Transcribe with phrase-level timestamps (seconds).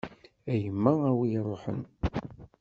[0.51, 1.81] A yemma a wi iruḥen.